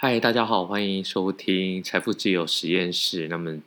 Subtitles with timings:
[0.00, 3.26] 嗨，大家好，欢迎收听财富自由实验室。
[3.26, 3.58] 那么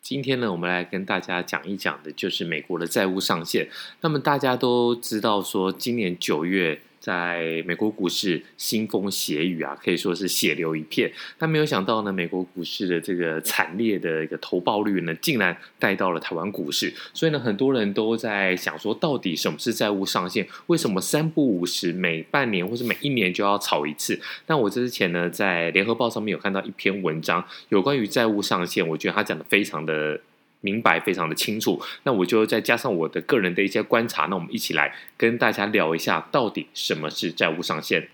[0.00, 3.68] 今天呢，我们来跟大家讲一讲的，就是美国的债务上限。
[4.00, 6.80] 那么大家都知道，说今年九月。
[7.04, 11.12] 在美国股市腥风血雨啊，可以说是血流一片。
[11.36, 16.90] 但没有想到呢，美国股市的这个惨烈的一个投报率呢，竟然带到了台湾股市。
[17.12, 20.48] 所以呢，很多人都在想说，到底什么是债务上限？
[20.68, 24.18] 为什么三不五时每半年或是每一年就要炒一次？
[24.46, 30.22] 但我之前呢，在联合报上面有看到一篇文章，有关于债务上限，我觉得他讲的非常的。
[30.64, 31.82] 明白，非常的清楚。
[32.04, 38.08] 那我就再加上我的个人的一些观察，那我们一起来跟大家聊一下，到底什么是债务上限。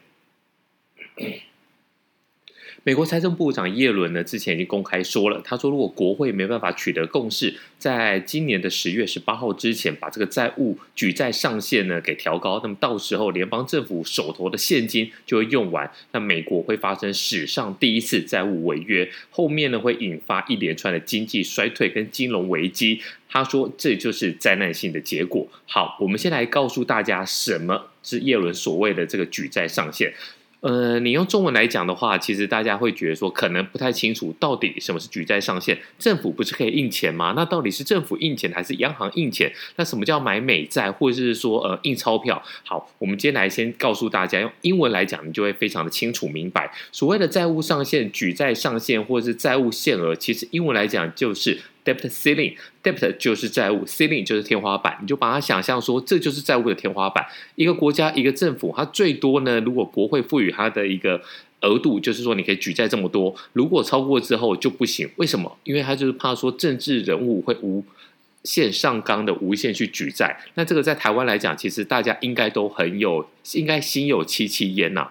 [2.83, 23.03] 美国财政部长耶伦呢，之前已经公开说了，他说如果国会没办法取得共识，在今年的十月十八号之前把这个债务举债上限呢给调高，那么到时候联邦政府手头的现金就会用完，那美国会发生史上第一次债务违约，后面呢会引发一连串的经济衰退跟金融危机。
[23.28, 25.47] 他说这就是灾难性的结果。
[25.67, 30.14] 好，我们先来告诉大家什么是耶伦所谓的这个举债上限。
[30.61, 35.78] 呃，你用中文来讲的话，其实大家会觉得说可能不太清楚，到底什么是举债上限？
[35.98, 37.33] 政府不是可以印钱吗？
[37.34, 39.50] 那到底是政府印钱还是央行印钱？
[39.77, 42.42] 那什么叫买美债，或者是说呃印钞票？
[42.64, 46.70] 好，我们今天来先告诉大家，用英文来讲，你就会非常的清楚明白。
[46.92, 51.58] 所谓的债务上限、举债上限或者是债务限额，其实英文来讲就是。
[51.94, 57.27] Debt ceiling，debt 就是债务，ceiling 就是天花板，你就把它想象说，这就是债务的天花板。
[57.56, 61.20] 一个国家、一个政府，它最多呢，如果国会赋予它的一个
[61.62, 65.11] 额度，就是说你可以举债这么多，如果超过之后就不行。
[65.16, 65.58] 为什么？
[65.64, 67.84] 因为他就是怕说政治人物会无
[68.44, 70.41] 限上纲的无限去举债。
[70.55, 75.11] 那这个在台湾来讲，其实大家应该都很有，应该心有戚戚焉呐。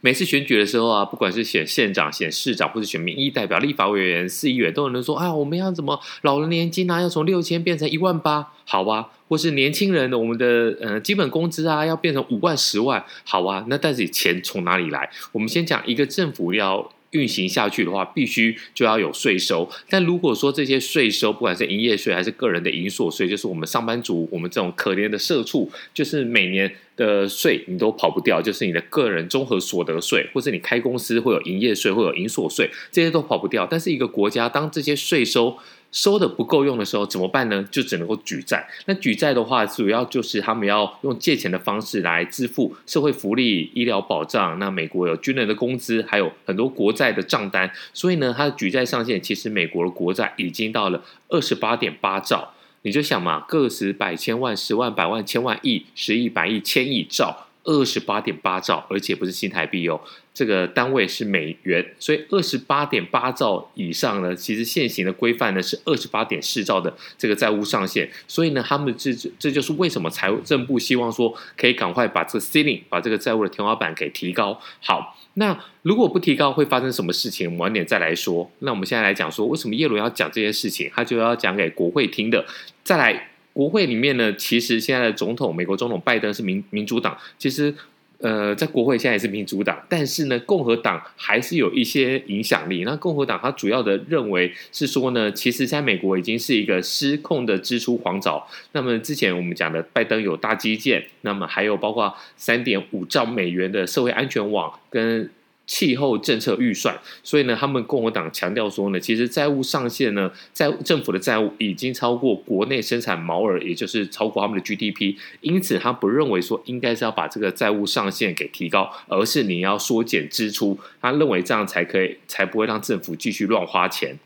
[0.00, 15.10] 每次选举的时候啊，不管是选县长、选市长，或者选民意代表、立法委员、市议员，都有人说：“啊，我们要怎么老人年金啊，要从六千变成一万八，好啊；或是年轻人的我们的呃基本工资啊，要变成五万、十万，好啊。”那但是钱从哪里来？
[15.32, 16.90] 我们先讲一个政府要。
[17.12, 19.68] 运行下去的话，必须就要有税收。
[19.88, 33.66] 但如果说这些税收，不管是营业税还是个人的营所税，就是我们上班族，我们这种可怜的社畜，就是每年的税你都跑不掉，就是你的个人综合所得税，或是你开公司会有营业税，会有营所税，这些都跑不掉。
[33.70, 35.56] 但是一个国家，当这些税收
[35.90, 37.66] 收的不够用的时候怎么办呢？
[37.70, 38.68] 就只能够举债。
[38.84, 44.58] 那举债的话，主要就是他们要用借钱的方式来支付社会福利、医疗保障。
[44.58, 47.70] 那美国有军人的工资，还有很多国债的账单。
[47.94, 52.52] 所以呢，它的举债上限其实美国的国债已经到了二十八点八兆。
[52.82, 57.47] 你就想嘛，个十百千万、十万百万、千万亿、十亿百亿、千亿兆。
[57.68, 60.00] 二十八点八兆，而且不是新台币哦，
[60.32, 74.58] 这个单位是美元，所以二十八点八兆以上呢，其实现行的规范呢是二十八点四兆的这个债务上限，所以呢，他们这这就是为什么财政部希望说可以赶快把这个 ceiling 把这个债务的天花板给提高。
[74.80, 77.58] 好，那如果不提高会发生什么事情？
[77.58, 78.50] 晚点再来说。
[78.60, 80.90] 那我们现在来讲说，为什么耶伦要讲这些事情？
[80.94, 82.46] 他就要讲给国会听的。
[82.82, 83.28] 再来。
[83.58, 87.74] 国会里面呢，其实现在的总统，美国总统拜登是民民主党，其实
[88.18, 92.84] 呃，在国会现在也是民主党，但是呢，共和党还是有一些影响力。
[92.84, 98.46] 那共和党他主要的认为是说呢，其实在美国已经是一个失控的支出狂潮。
[98.70, 105.28] 那么之前我们讲的拜登有大基建，那么还有包括三点五兆美元的社会安全网跟。
[105.68, 124.18] 气候政策预算，所以呢，他们共和党强调说呢，其实债务上限呢，在政府的债务已经超过国内生产毛额，也就是超过他们的 GDP，因此他不认为说应该是要把这个债务上限给提高，而是你要缩减支出，他认为这样才可以，才不会让政府继续乱花钱。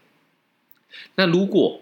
[1.16, 1.80] 那如果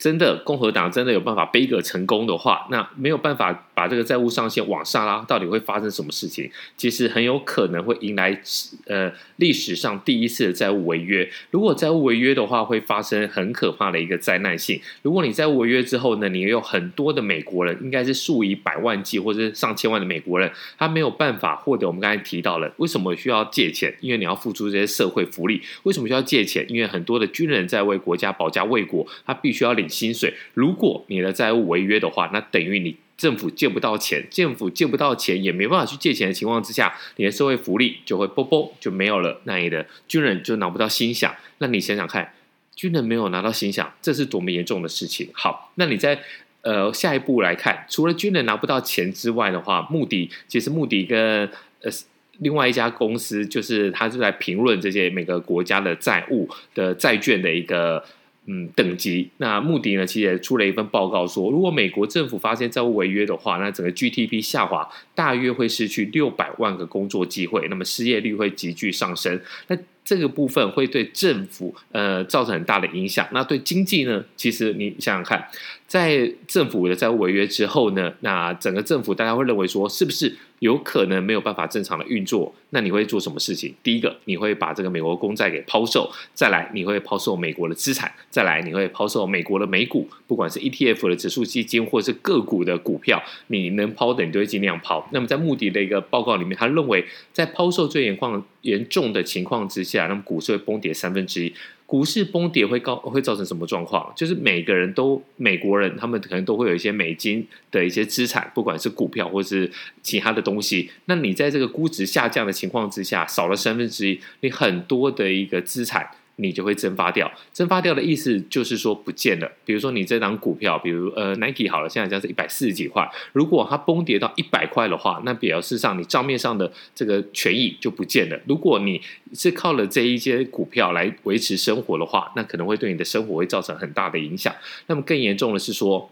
[0.00, 3.66] 真的共和党真的有办法杯葛成功的话，那没有办法。
[3.72, 6.50] 把这个债务上限往上拉，到底会发生什么事情？
[6.76, 8.38] 其实很有可能会迎来
[8.84, 11.26] 呃历史上第一次的债务违约。
[11.50, 14.78] 如果债务违约的话，会发生很可怕的一个灾难性。
[15.00, 23.96] 如果你债务违约之后呢，你有很多的美国人，应该是数以百万计或者是上千万的美国人，他没有办法获得我们刚才提到了，为什么需要借钱？
[24.02, 25.62] 因为你要付出这些社会福利。
[25.84, 26.66] 为什么需要借钱？
[26.68, 30.32] 因为很多的军人在为国家保家卫国，他必须要领薪水。
[30.54, 32.96] 如果你的债务违约的话，那等于你。
[33.20, 41.30] 政府借不到钱，政府借不到钱，也没办法去借钱的情况之下，你的社会福利就会啵啵就没有了，那你的军人就拿不到薪饷。
[41.58, 42.32] 那你想想看，
[42.74, 45.28] 军人没有拿到薪饷，这是多么严重的事情。
[45.34, 46.18] 好，那你在
[46.62, 51.46] 呃下一步来看，除了军人拿不到钱之外的话，穆迪其实穆迪跟
[51.82, 51.90] 呃
[52.38, 58.02] 另外一家公司，就是他是在评论这些每个国家的债务的债券的一个。
[58.46, 59.30] 嗯，等级。
[59.36, 69.40] 那穆迪呢，其实也出了一份报告说，如果美国政府发现债务违约的话，那整个 GDP 下滑，大约会失去六百万个工作机会，那么失业率会急剧上升。
[69.68, 73.28] 那这个部分会对政府呃造成很大的影响。
[73.32, 74.24] 那对经济呢？
[74.34, 75.46] 其实你想想看，
[75.86, 80.34] 在政府的债务违约之后呢，那整个政府大家会认为说，是不是？
[80.60, 83.74] 有可能没有办法正常的运作，那你会做什么事情？
[83.82, 95.08] 第一个，你会把这个美国公债给抛售；再来，你会抛售美国的资产；再来，你会抛售美国的美股，不管是 ETF 的指数基金，或是个股的股票，你能抛的，你都会尽量抛。
[95.12, 101.54] 那么，在穆迪的一个报告里面，他认为在抛售最严况严重的情况之下，那么股市会崩跌三分之一。
[101.90, 104.12] 股市崩跌会告会造成什么状况？
[104.14, 109.68] 就是每个人都美国人，他们可能都会有一些美金的一些资产，不管是股票或是
[110.00, 110.88] 其他的东西。
[111.06, 116.08] 那你在这个估值下降的情况之下，少了三分之一，你很多的一个资产。
[116.40, 119.50] 你就会蒸发掉，蒸发掉的意思就是说不见了。
[119.64, 128.40] 比如说你这档股票，比如呃 Nike 好了，现在将是一百四十几块，如果它崩跌到一百块的话，那表示上你账面上的这个权益就不见了。
[128.46, 129.00] 如果你
[129.32, 134.54] 是靠了这一些股票来维持生活的话，那可能会对你的生活会造成很大的影响。
[134.86, 136.10] 那么更严重的是说。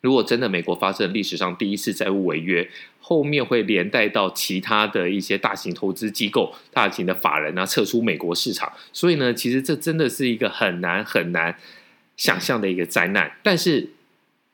[0.00, 2.68] 如果真的美国发生历史上第一次债务违约，
[3.00, 11.56] 后面会连带到其他的一些大型投资机构、大型的法人啊撤出美国市场，所以呢，其实这真的是一个很难很难
[12.16, 13.32] 想象的一个灾难。
[13.42, 13.90] 但是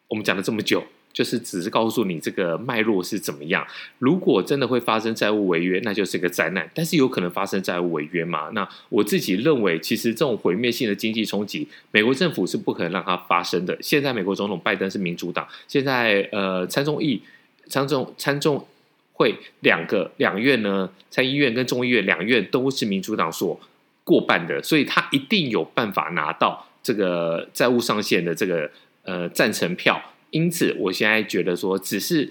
[0.09, 0.85] 我们讲了这么久。
[1.15, 3.65] 就是只是告诉你这个脉络是怎么样。
[3.99, 6.69] 如果真的会发生债务违约，那就是个灾难。
[6.75, 8.51] 但是有可能发生债务违约吗？
[8.53, 13.79] 那我自己认为，其实这种毁灭性的经济冲击，美国政府是不可能让它发生的。
[13.81, 17.23] 现在美国总统拜登是民主党，现在呃参众议
[17.69, 18.67] 参众参众
[19.13, 23.61] 会两个两院呢，参议院跟众议院两院都是民主党所
[24.03, 28.69] 过半的，所以他一定有办法拿到这个债务上限的这个
[29.05, 30.03] 呃赞成票。
[30.35, 32.29] 因此，我现在觉得说，只是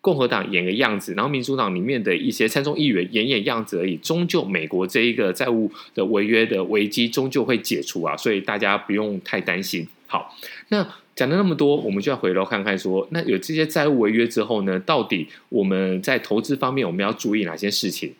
[0.00, 3.96] 共和党演个样子，然后民主党里面的一些参众议员演演样子而已。
[3.98, 9.86] 终究，美国这一个债务的违约的危机终究会解除啊，所以大家不用太担心。
[10.08, 10.36] 好，
[10.70, 10.84] 那
[11.14, 18.12] 讲了那么多，我们就要回头看看说，那有这些债务违约之后呢，到底我们在投资方面我们要注意哪些事情？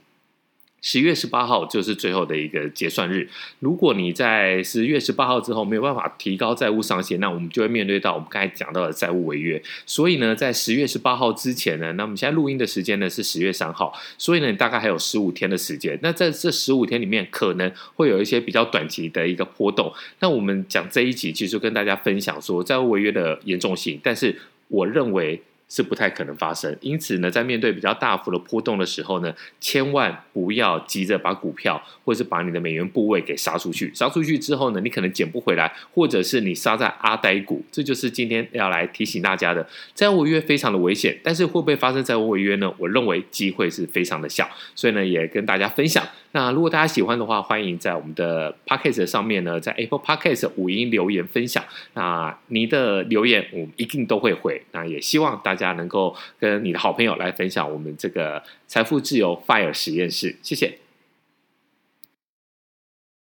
[0.85, 3.27] 十月十八号就是最后的一个结算日。
[3.59, 9.61] 如果你在十月十八号之后没有办法提高债务上限，那我们就会面对到我们刚才讲到的债务违约。
[9.87, 15.99] 所以呢，在十月十八号之前呢，那我们现在录音的时间呢是十月三号，所以呢，你大概还有十五天的时间。
[16.03, 19.91] 那在这十五天里面，可能会有一些比较短期的一个波动。
[20.21, 24.39] 那我们讲这一集，其实跟大家分享说债务违约的严重性，但是
[24.69, 25.41] 我认为。
[25.69, 33.93] 是不太可能发生，因此呢，在面对比较大幅的波动的时候呢，千万不要急着把股票或者是把你的美元部位给杀出去。
[33.95, 37.65] 杀出去之后呢，你可能捡不回来，或者是你杀在阿呆股。
[37.73, 42.73] 这就是今天要来提醒大家的，债务违约非常的危险，但是会不会发生债务违约呢？
[42.79, 46.07] 我认为机会是非常的小，所以呢，也跟大家分享。
[46.37, 51.63] 那如果大家喜欢的话，欢迎在我们的 Podcast 上面呢，在 Apple Podcast 五音留言分享。
[51.93, 54.61] 那你的留言我们一定都会回。
[54.73, 60.35] 那也希望大家能够跟你的好朋友来分享我们这个财富自由 Fire 实验室。
[60.43, 60.84] 谢谢。